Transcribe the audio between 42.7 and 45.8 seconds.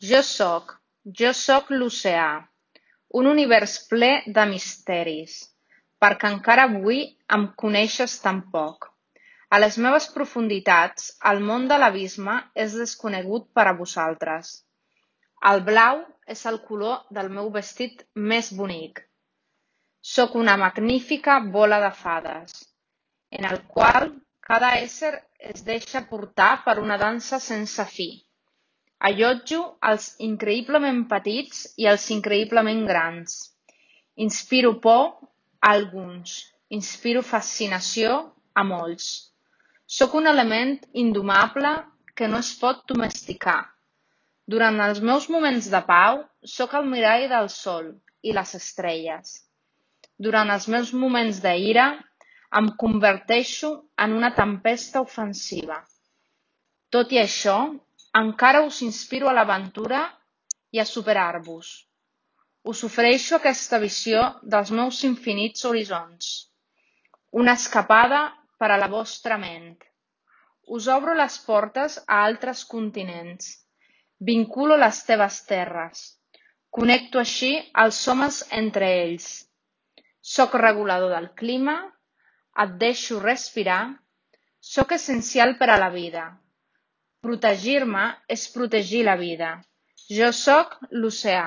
domesticar. Durant els meus moments de